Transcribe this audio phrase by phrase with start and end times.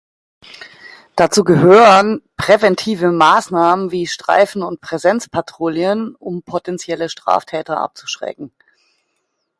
[1.15, 8.51] Dazu gehören präventive Maßnahmen wie Streifen- und Präsenzpatrouillen, um potenzielle Straftäter abzuschrecken.